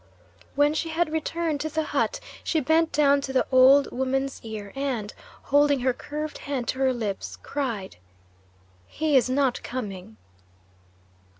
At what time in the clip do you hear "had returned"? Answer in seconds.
0.89-1.61